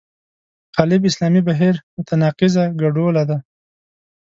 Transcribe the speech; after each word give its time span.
غالب 0.75 1.01
اسلامي 1.09 1.41
بهیر 1.47 1.75
متناقضه 1.95 2.63
ګډوله 2.81 3.23
ده. 3.29 3.37